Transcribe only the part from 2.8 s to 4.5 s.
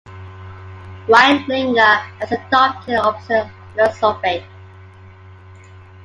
the opposite philosophy.